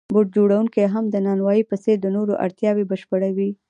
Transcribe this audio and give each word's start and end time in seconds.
بوټ 0.13 0.27
جوړونکی 0.37 0.83
هم 0.93 1.05
د 1.09 1.15
نانوای 1.27 1.59
په 1.69 1.75
څېر 1.83 1.97
د 2.01 2.07
نورو 2.15 2.33
اړتیاوې 2.45 2.83
بشپړوي 2.91 3.49